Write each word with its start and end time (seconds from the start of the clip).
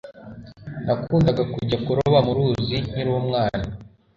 Nakundaga 0.85 1.43
kujya 1.53 1.77
kuroba 1.85 2.17
mu 2.25 2.31
ruzi 2.37 2.75
nkiri 2.87 3.09
umwana 3.21 3.65